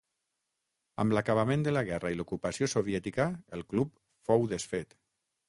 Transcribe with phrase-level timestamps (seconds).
[1.03, 3.95] Amb l'acabament de la guerra i l'ocupació soviètica el club
[4.31, 4.99] fou desfet.